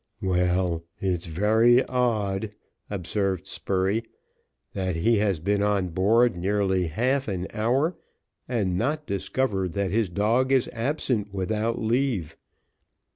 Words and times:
"Well, 0.23 0.83
it's 0.99 1.27
very 1.27 1.83
odd," 1.85 2.53
observed 2.89 3.45
Spurey, 3.45 4.03
"that 4.73 4.95
he 4.95 5.17
has 5.19 5.39
been 5.39 5.61
on 5.61 5.89
board 5.89 6.35
nearly 6.35 6.87
half 6.87 7.27
an 7.27 7.45
hour, 7.53 7.95
and 8.47 8.79
not 8.79 9.05
discovered 9.05 9.73
that 9.73 9.91
his 9.91 10.09
dog 10.09 10.51
is 10.51 10.67
absent 10.73 11.31
without 11.35 11.79
leave." 11.79 12.35